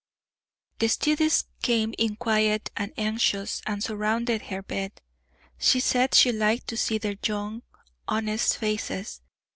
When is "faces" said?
8.57-9.21